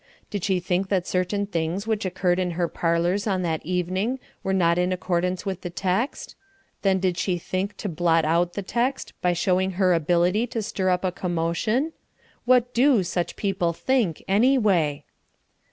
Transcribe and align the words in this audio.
Did 0.31 0.43
she 0.43 0.59
think 0.59 0.89
that 0.89 1.05
certain 1.05 1.45
things 1.45 1.85
which 1.85 2.05
occurred 2.05 2.39
in 2.39 2.57
her 2.57 2.67
parlours 2.67 3.27
on 3.27 3.43
that 3.43 3.63
evening 3.63 4.17
were 4.41 4.51
not 4.51 4.79
in 4.79 4.91
accordance 4.91 5.45
with 5.45 5.61
the 5.61 5.69
text? 5.69 6.35
Then 6.81 6.99
did 6.99 7.19
she 7.19 7.37
think 7.37 7.77
to 7.77 7.87
blot 7.87 8.25
out 8.25 8.53
the 8.53 8.63
text 8.63 9.13
by 9.21 9.33
showing 9.33 9.73
her 9.73 9.93
ability 9.93 10.47
to 10.47 10.63
stir 10.63 10.89
up 10.89 11.03
a 11.05 11.11
commotion? 11.11 11.93
What 12.45 12.73
do 12.73 13.03
such 13.03 13.35
people 13.35 13.73
think, 13.73 14.23
anyway? 14.27 15.05